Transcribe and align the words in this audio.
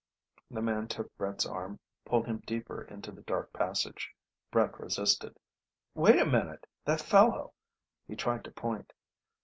The 0.49 0.63
man 0.63 0.87
took 0.87 1.15
Brett's 1.15 1.45
arm, 1.45 1.79
pulled 2.05 2.25
him 2.25 2.39
deeper 2.47 2.81
into 2.85 3.11
the 3.11 3.21
dark 3.21 3.53
passage. 3.53 4.09
Brett 4.49 4.79
resisted. 4.79 5.37
"Wait 5.93 6.17
a 6.19 6.25
minute. 6.25 6.65
That 6.85 7.01
fellow..." 7.01 7.53
He 8.07 8.15
tried 8.15 8.43
to 8.45 8.51
point. 8.51 8.93